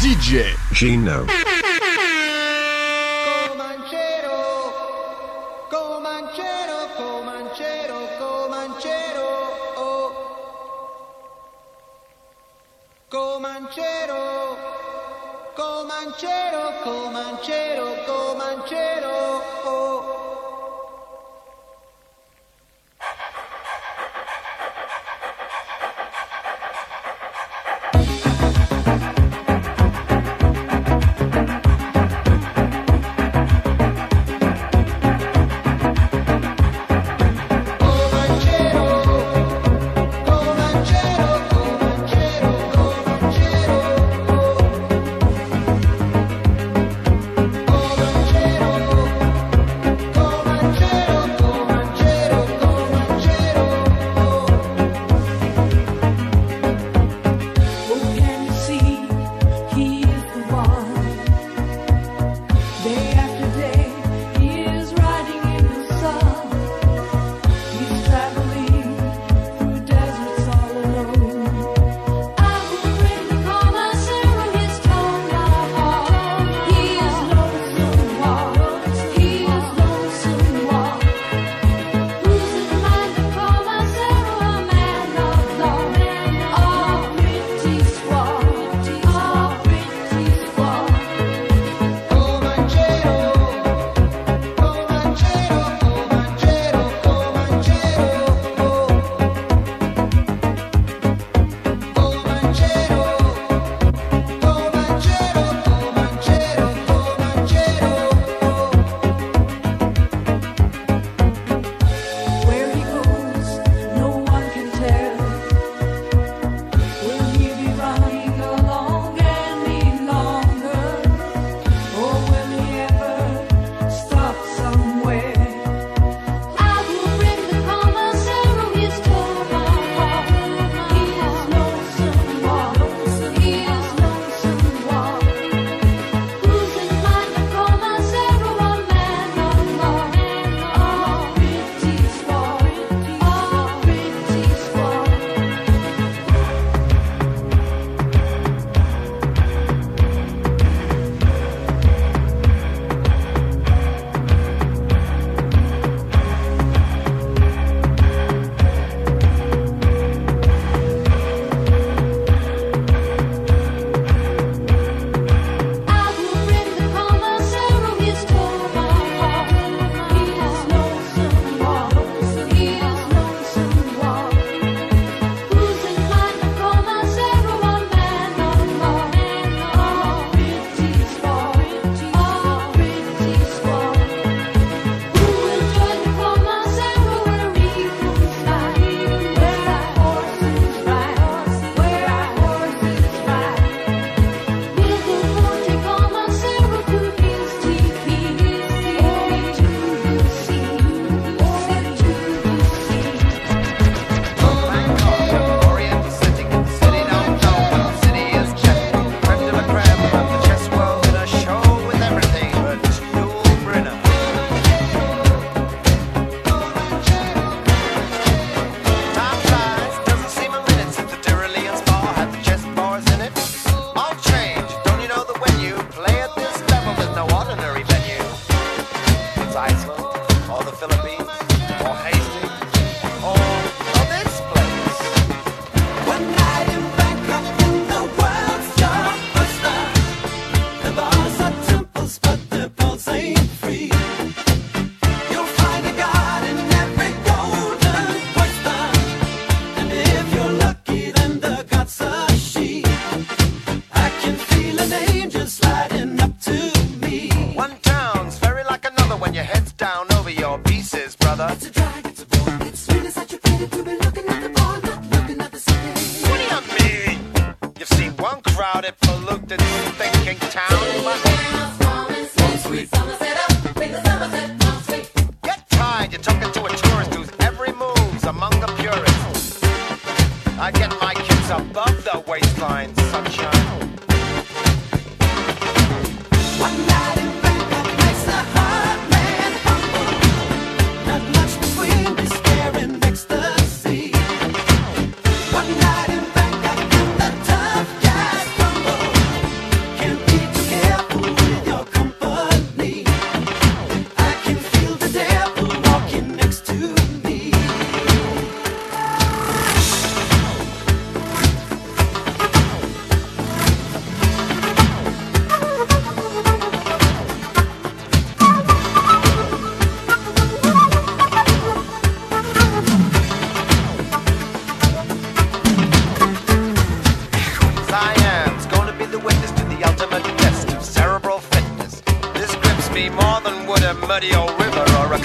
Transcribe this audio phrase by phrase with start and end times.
[0.00, 1.26] DJ Gino.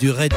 [0.00, 0.32] Du Red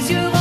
[0.00, 0.39] is you.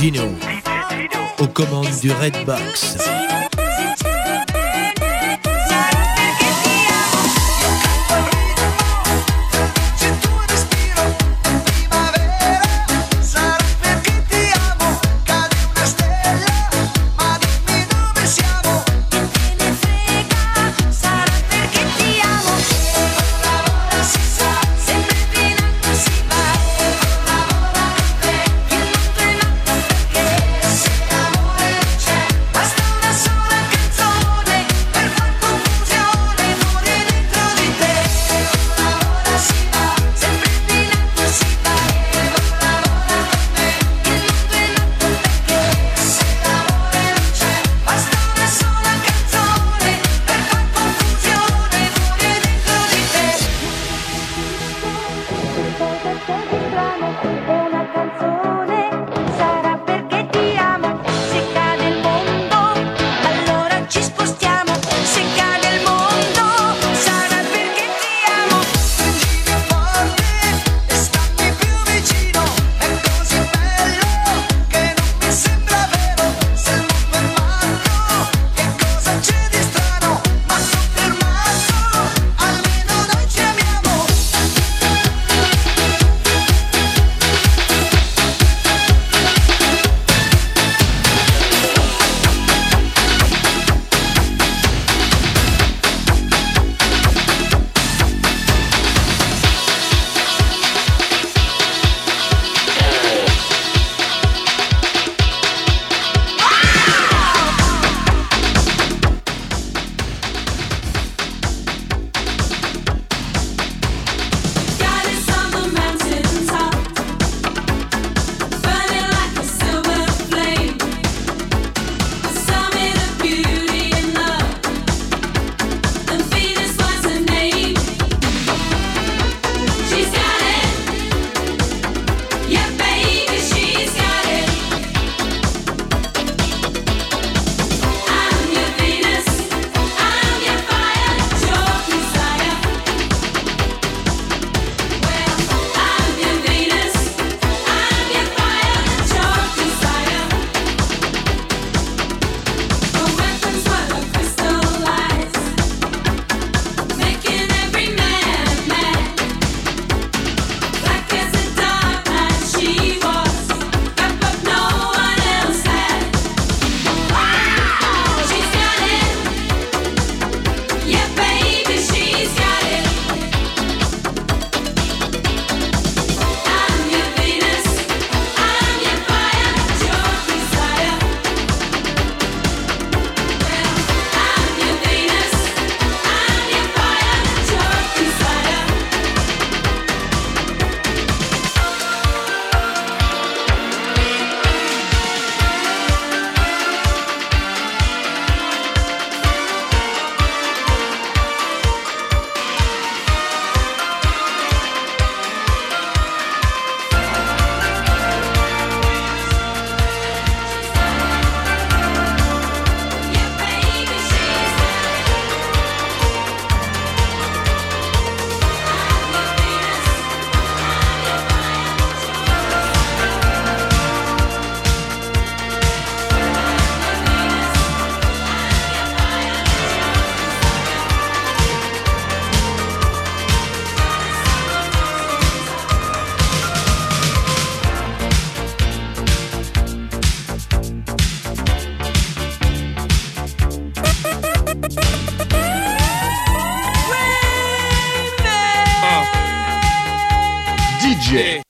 [0.00, 0.22] Gino,
[1.40, 2.98] aux commandes du Red Box.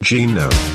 [0.09, 0.68] Gino.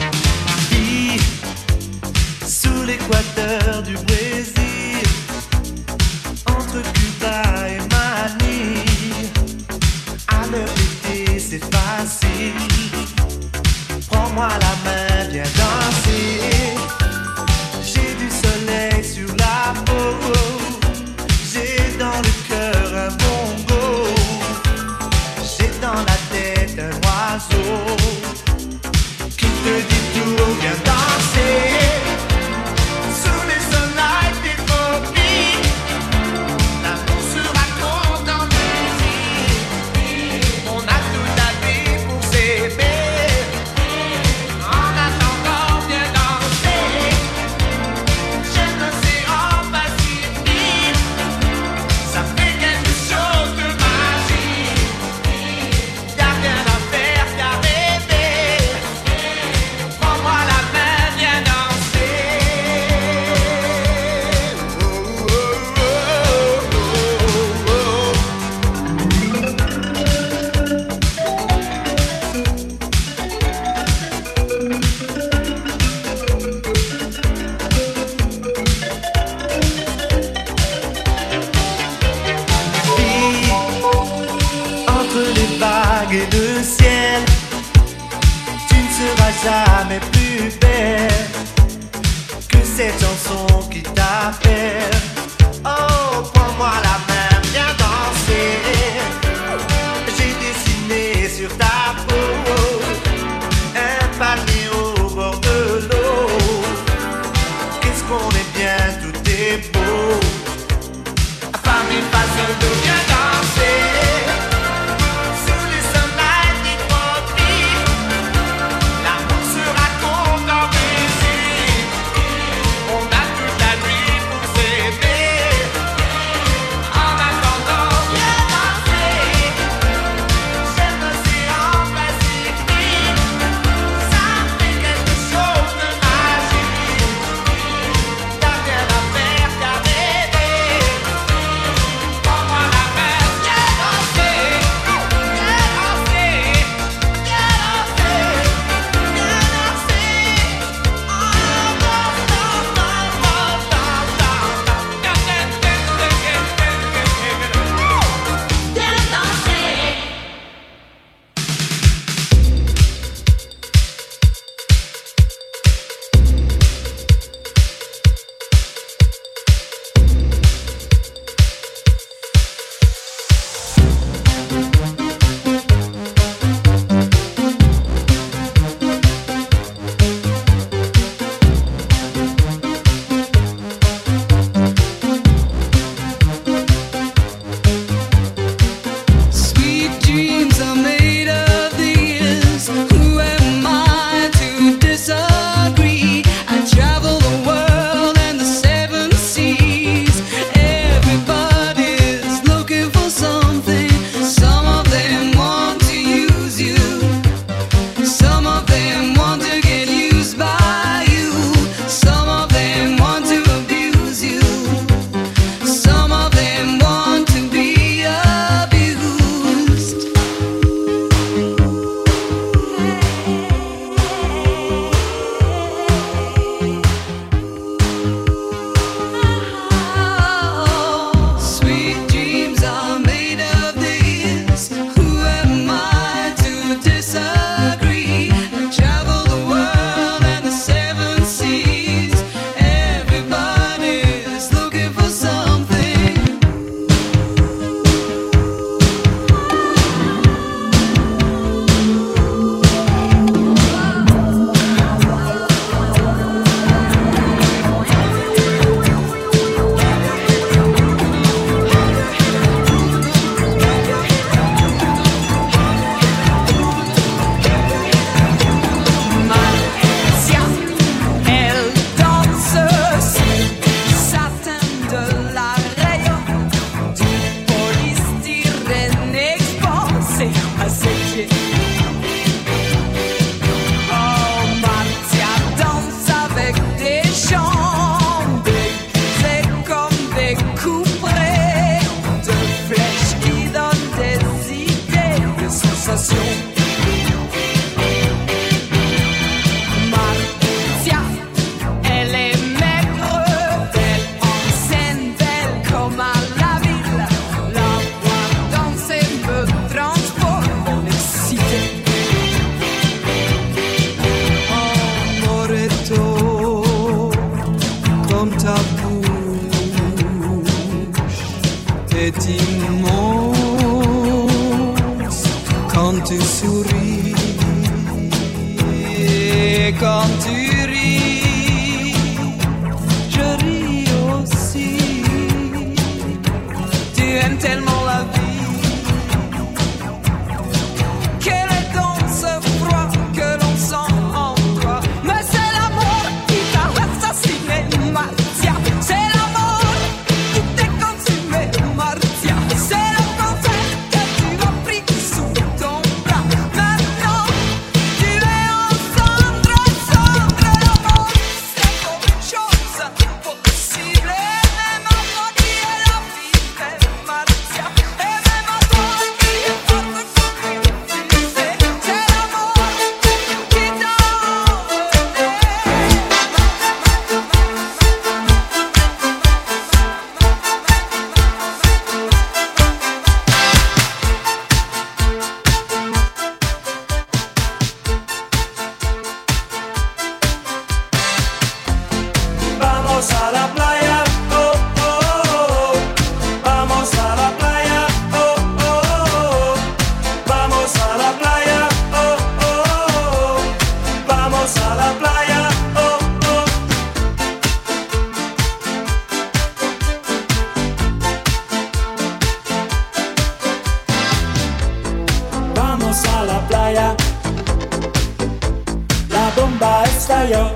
[420.28, 420.54] io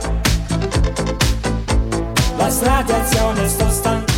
[2.38, 4.13] La radiazione sto stanco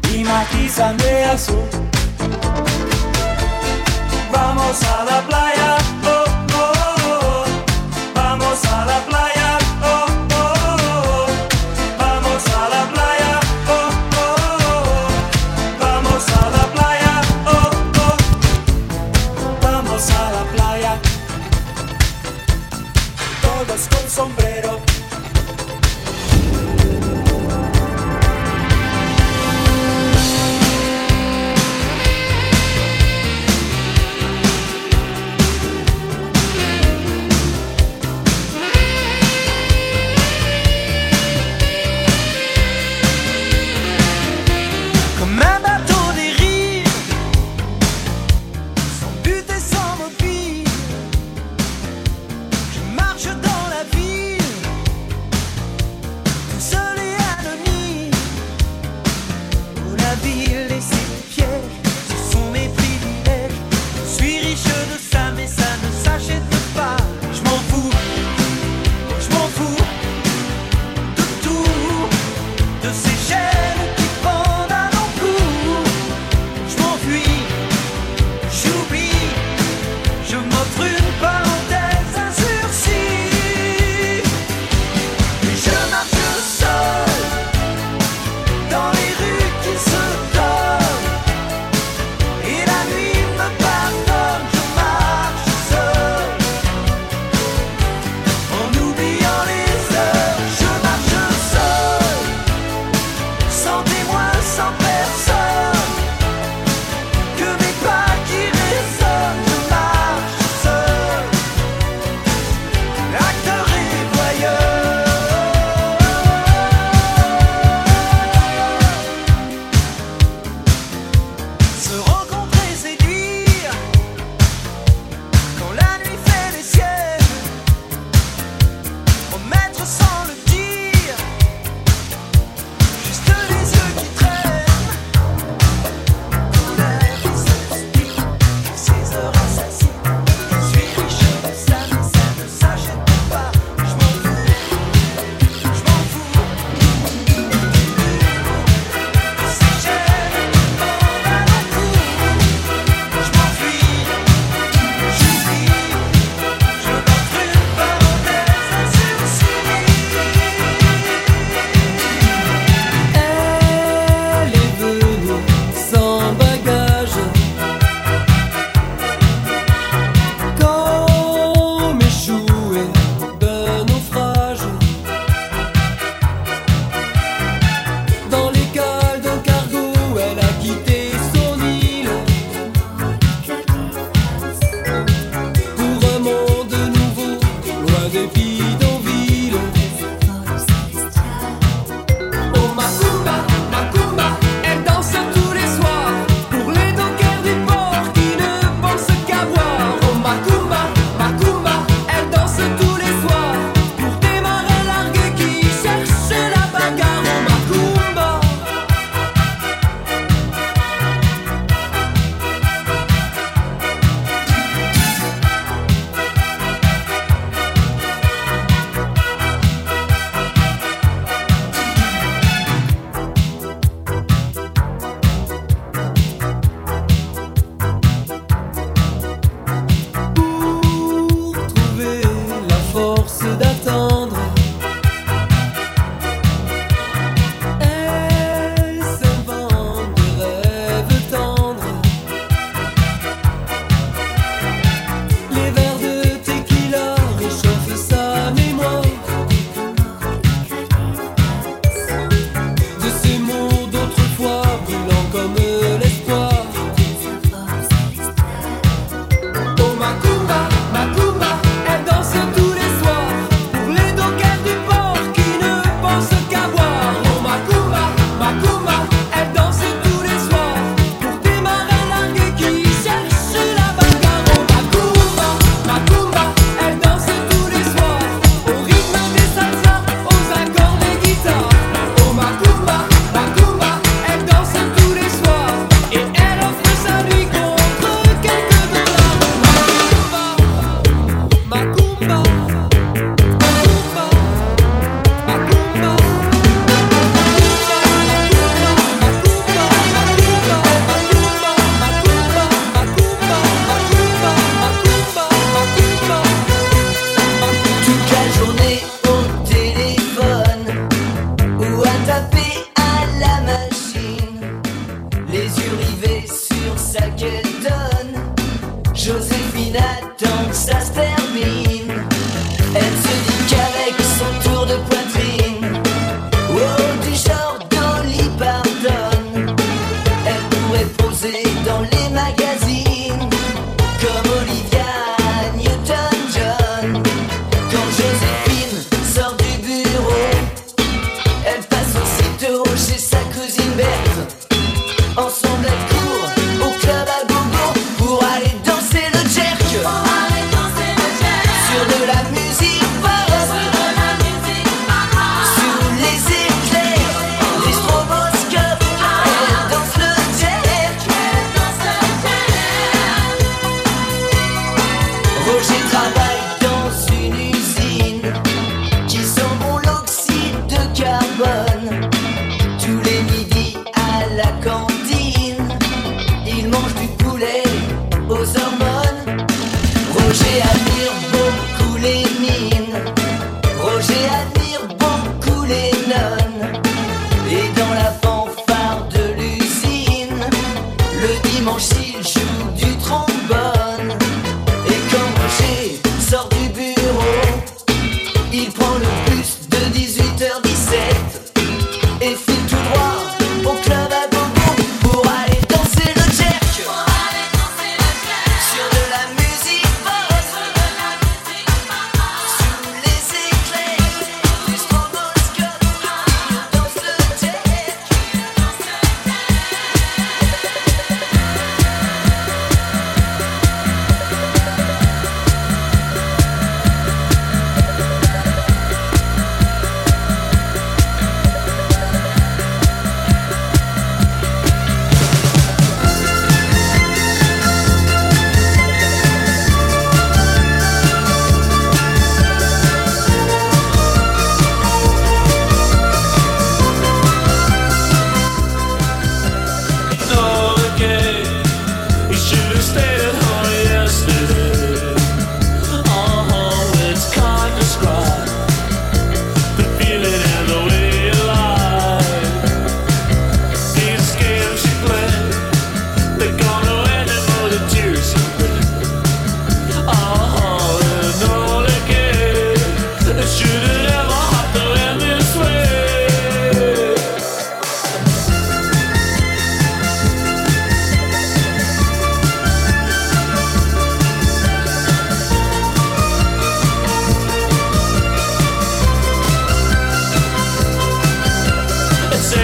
[0.00, 1.56] Di Matisa Andrea su
[4.30, 5.51] Vamos alla playa.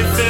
[0.05, 0.28] perfect.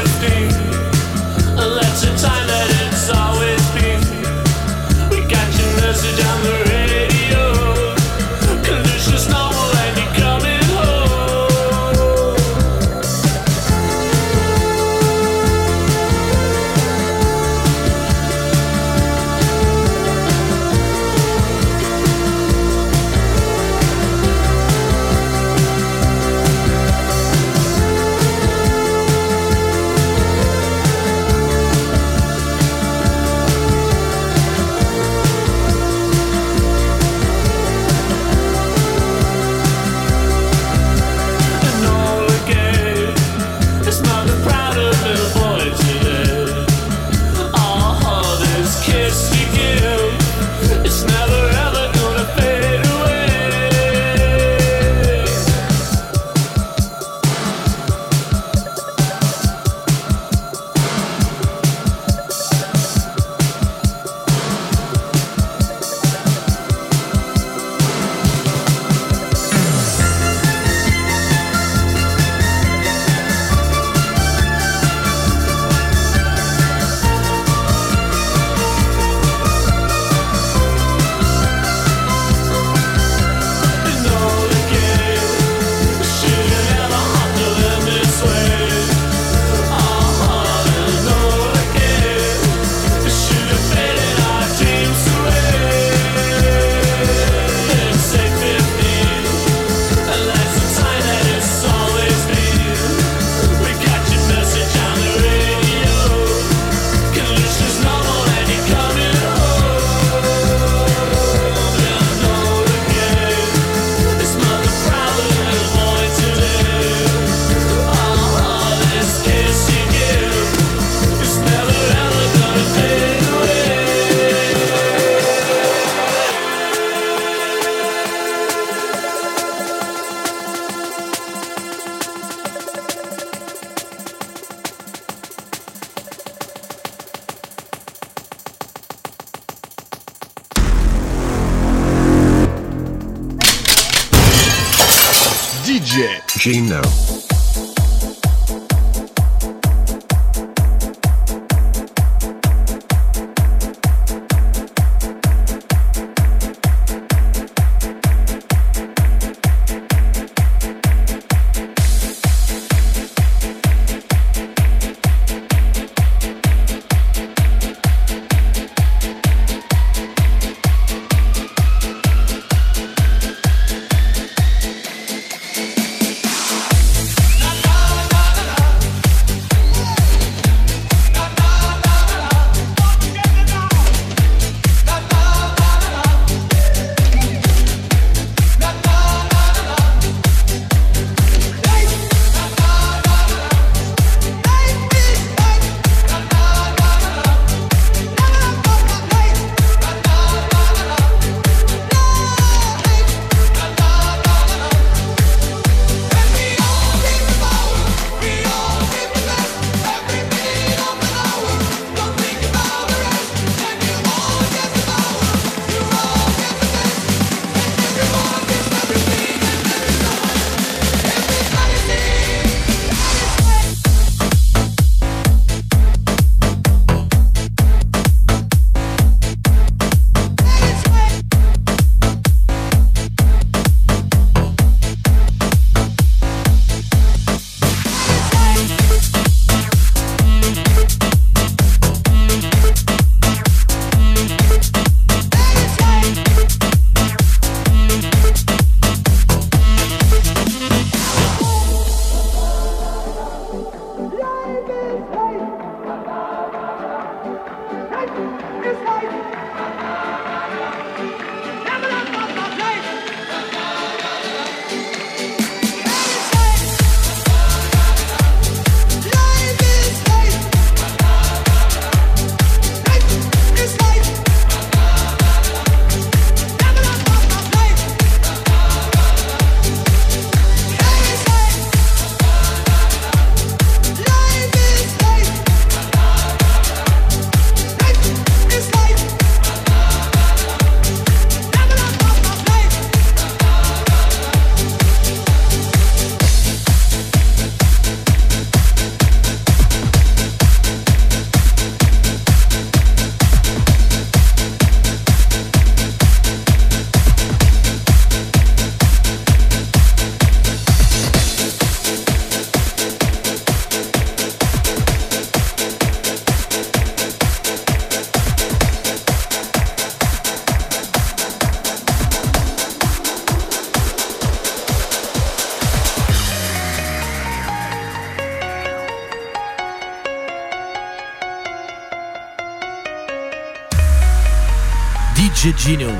[335.38, 335.90] DJ Gino.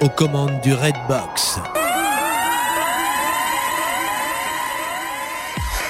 [0.00, 1.60] Aux commandes du Redbox.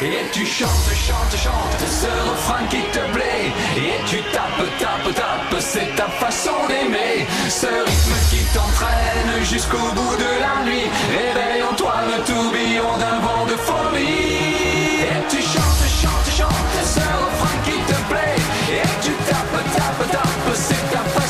[0.02, 3.50] Et tu chantes, chantes, chantes ce refrain qui te plaît.
[3.78, 7.26] Et tu tapes, tapes, tapes, c'est ta façon d'aimer.
[7.48, 10.90] Ce rythme qui t'entraîne jusqu'au bout de la nuit.
[11.16, 15.00] Réveille en toi le tourbillon d'un vent de folie.
[15.00, 18.36] Et tu chantes, chantes, chantes ce refrain qui te plaît.
[18.70, 21.23] Et tu tapes, tapes, tapes, c'est ta façon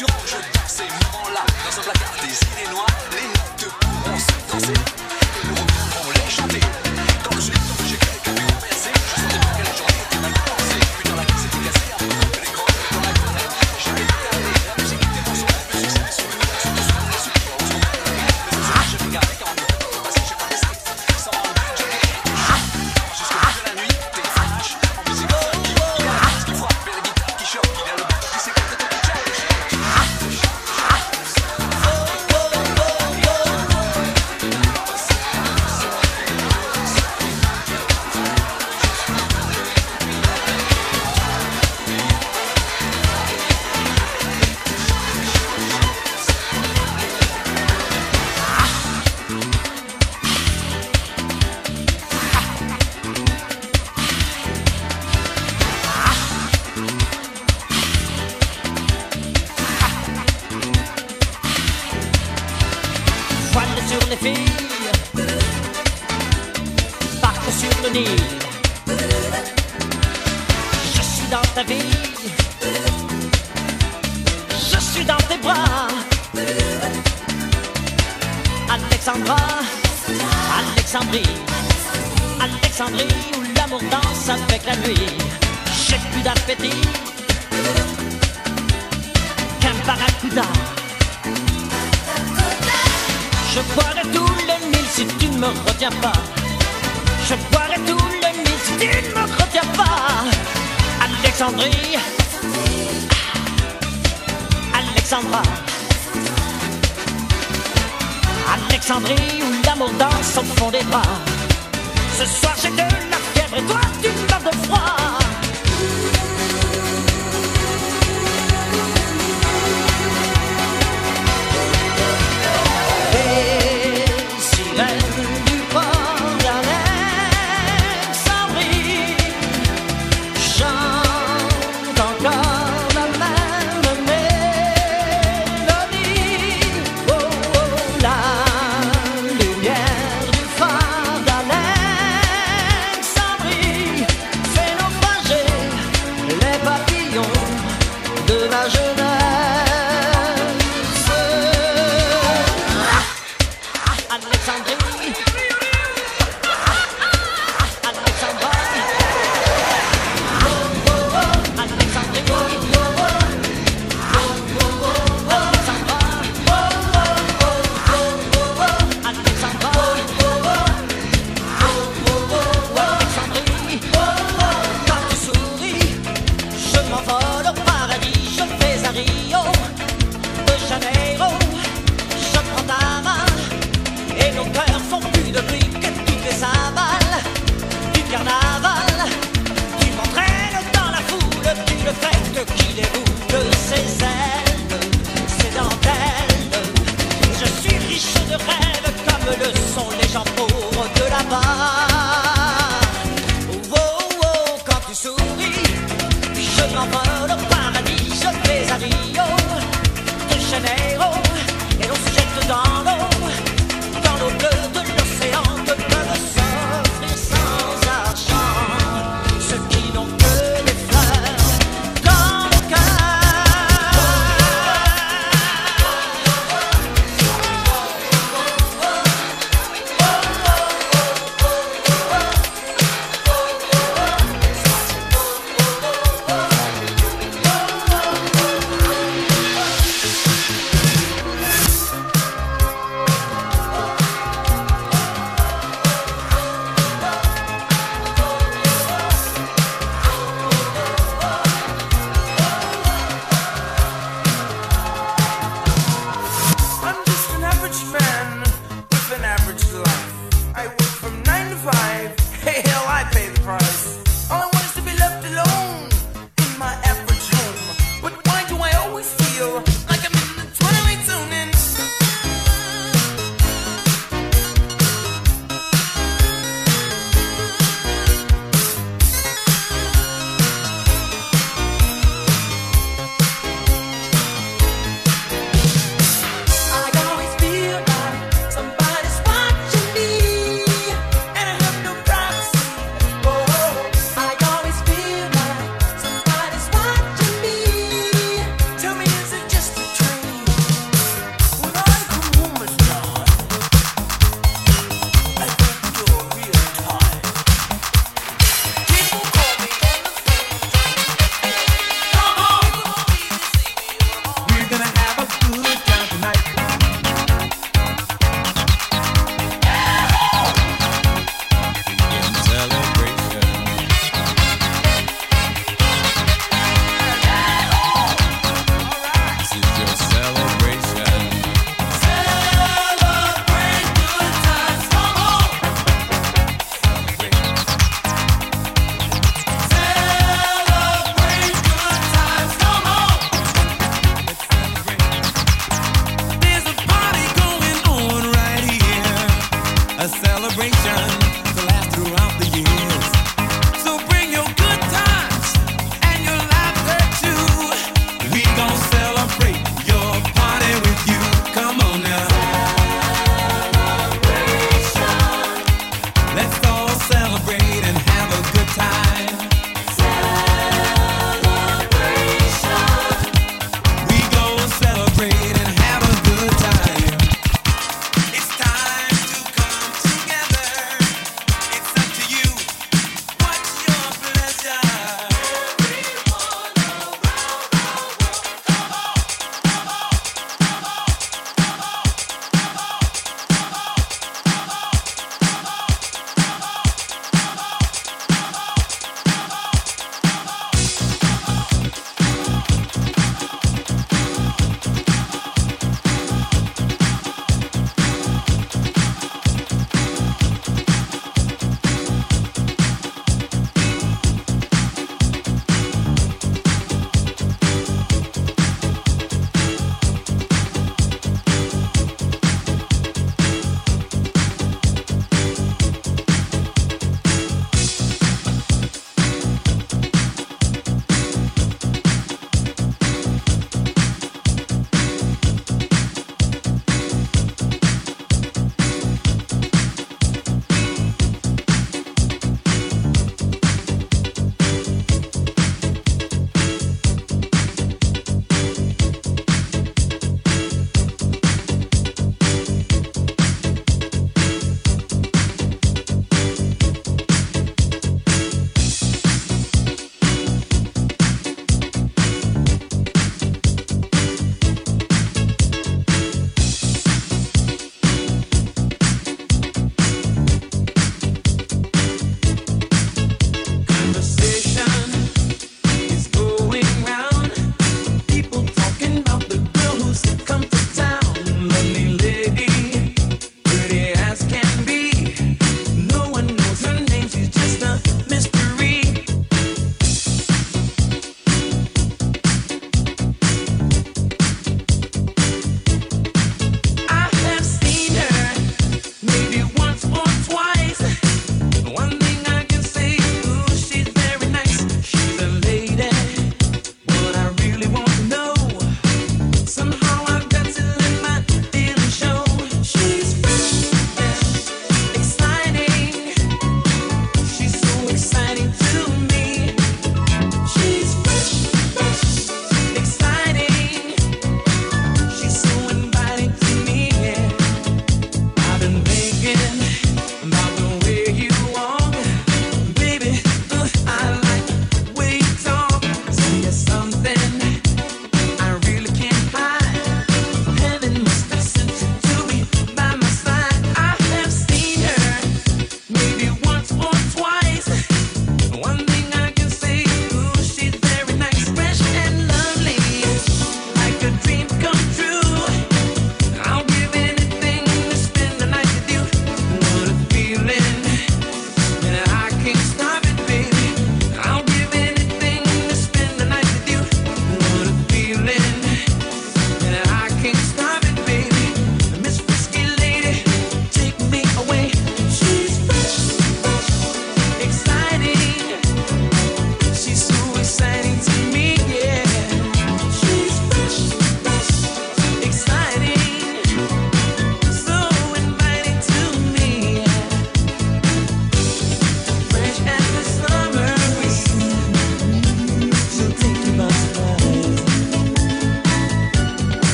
[0.00, 4.18] Je danse et me rends là Dans un placard des idées noires Les notes pourront
[4.18, 4.99] se danser